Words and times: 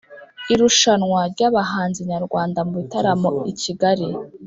Irushanwa 0.53 1.19
rya 1.33 1.47
abahanzi 1.51 1.99
nyarwanda 2.11 2.59
mubitaramo 2.67 3.29
ikigali 3.51 4.07